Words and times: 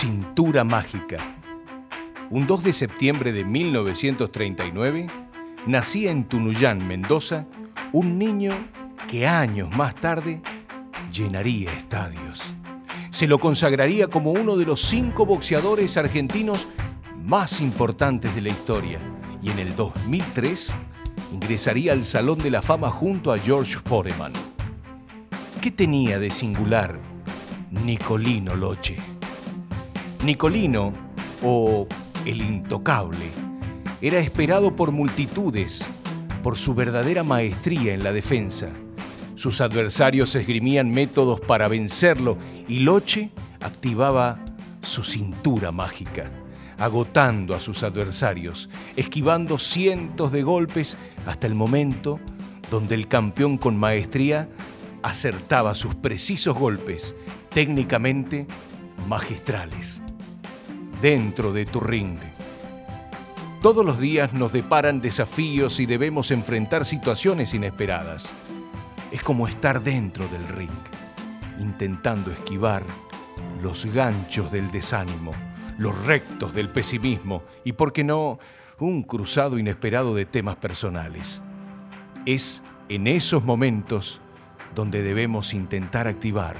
Cintura 0.00 0.62
Mágica. 0.62 1.18
Un 2.30 2.46
2 2.46 2.62
de 2.62 2.72
septiembre 2.72 3.32
de 3.32 3.44
1939 3.44 5.08
nacía 5.66 6.12
en 6.12 6.22
Tunuyán, 6.22 6.86
Mendoza, 6.86 7.46
un 7.90 8.16
niño 8.16 8.52
que 9.08 9.26
años 9.26 9.76
más 9.76 9.96
tarde 9.96 10.40
llenaría 11.12 11.72
estadios. 11.72 12.40
Se 13.10 13.26
lo 13.26 13.40
consagraría 13.40 14.06
como 14.06 14.30
uno 14.30 14.56
de 14.56 14.66
los 14.66 14.82
cinco 14.82 15.26
boxeadores 15.26 15.96
argentinos 15.96 16.68
más 17.24 17.60
importantes 17.60 18.32
de 18.36 18.42
la 18.42 18.50
historia 18.50 19.00
y 19.42 19.50
en 19.50 19.58
el 19.58 19.74
2003 19.74 20.74
ingresaría 21.32 21.92
al 21.92 22.04
Salón 22.04 22.38
de 22.38 22.52
la 22.52 22.62
Fama 22.62 22.90
junto 22.90 23.32
a 23.32 23.38
George 23.40 23.78
Foreman. 23.84 24.32
¿Qué 25.60 25.72
tenía 25.72 26.20
de 26.20 26.30
singular 26.30 27.00
Nicolino 27.72 28.54
Loche? 28.54 29.17
Nicolino, 30.24 30.92
o 31.42 31.86
el 32.26 32.42
intocable, 32.42 33.30
era 34.00 34.18
esperado 34.18 34.74
por 34.74 34.92
multitudes 34.92 35.84
por 36.42 36.56
su 36.56 36.74
verdadera 36.74 37.22
maestría 37.22 37.94
en 37.94 38.04
la 38.04 38.12
defensa. 38.12 38.70
Sus 39.34 39.60
adversarios 39.60 40.34
esgrimían 40.34 40.90
métodos 40.90 41.40
para 41.40 41.68
vencerlo 41.68 42.38
y 42.66 42.80
Loche 42.80 43.30
activaba 43.60 44.44
su 44.82 45.04
cintura 45.04 45.72
mágica 45.72 46.30
agotando 46.78 47.54
a 47.54 47.60
sus 47.60 47.82
adversarios, 47.82 48.70
esquivando 48.96 49.58
cientos 49.58 50.32
de 50.32 50.42
golpes 50.42 50.96
hasta 51.26 51.46
el 51.46 51.54
momento 51.54 52.20
donde 52.70 52.94
el 52.94 53.08
campeón 53.08 53.58
con 53.58 53.76
maestría 53.76 54.48
acertaba 55.02 55.74
sus 55.74 55.94
precisos 55.96 56.56
golpes, 56.56 57.16
técnicamente 57.50 58.46
magistrales. 59.08 60.02
Dentro 61.02 61.52
de 61.52 61.66
tu 61.66 61.80
ring. 61.80 62.18
Todos 63.62 63.84
los 63.84 63.98
días 63.98 64.32
nos 64.32 64.52
deparan 64.52 65.00
desafíos 65.00 65.80
y 65.80 65.86
debemos 65.86 66.30
enfrentar 66.30 66.84
situaciones 66.84 67.54
inesperadas. 67.54 68.28
Es 69.10 69.22
como 69.22 69.48
estar 69.48 69.82
dentro 69.82 70.28
del 70.28 70.46
ring, 70.48 70.70
intentando 71.58 72.30
esquivar 72.30 72.84
los 73.62 73.86
ganchos 73.86 74.52
del 74.52 74.70
desánimo 74.70 75.32
los 75.78 76.04
rectos 76.04 76.52
del 76.52 76.68
pesimismo 76.68 77.44
y, 77.64 77.72
por 77.72 77.92
qué 77.92 78.04
no, 78.04 78.38
un 78.78 79.02
cruzado 79.02 79.58
inesperado 79.58 80.14
de 80.14 80.26
temas 80.26 80.56
personales. 80.56 81.42
Es 82.26 82.62
en 82.88 83.06
esos 83.06 83.44
momentos 83.44 84.20
donde 84.74 85.02
debemos 85.02 85.54
intentar 85.54 86.06
activar 86.08 86.56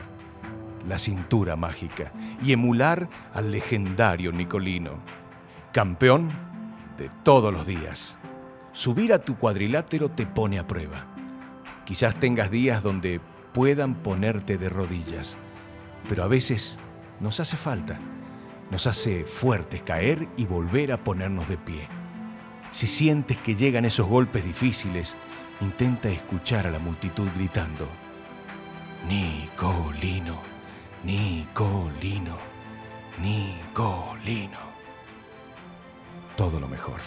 la 0.88 0.98
cintura 0.98 1.56
mágica 1.56 2.12
y 2.42 2.52
emular 2.52 3.08
al 3.34 3.52
legendario 3.52 4.32
Nicolino, 4.32 4.98
campeón 5.72 6.30
de 6.96 7.10
todos 7.22 7.52
los 7.52 7.66
días. 7.66 8.18
Subir 8.72 9.12
a 9.12 9.18
tu 9.18 9.36
cuadrilátero 9.36 10.10
te 10.10 10.26
pone 10.26 10.58
a 10.58 10.66
prueba. 10.66 11.06
Quizás 11.84 12.14
tengas 12.14 12.50
días 12.50 12.82
donde 12.82 13.20
puedan 13.52 13.94
ponerte 13.94 14.58
de 14.58 14.68
rodillas, 14.68 15.36
pero 16.08 16.24
a 16.24 16.28
veces 16.28 16.78
nos 17.20 17.40
hace 17.40 17.56
falta 17.56 17.98
nos 18.70 18.86
hace 18.86 19.24
fuertes 19.24 19.82
caer 19.82 20.28
y 20.36 20.46
volver 20.46 20.92
a 20.92 21.02
ponernos 21.02 21.48
de 21.48 21.58
pie. 21.58 21.88
Si 22.70 22.86
sientes 22.86 23.38
que 23.38 23.54
llegan 23.54 23.84
esos 23.84 24.06
golpes 24.06 24.44
difíciles, 24.44 25.16
intenta 25.60 26.10
escuchar 26.10 26.66
a 26.66 26.70
la 26.70 26.78
multitud 26.78 27.26
gritando, 27.34 27.88
Nicolino, 29.08 30.38
Nicolino, 31.04 32.36
Nicolino. 33.22 34.58
Todo 36.36 36.58
lo 36.58 36.66
mejor. 36.68 37.00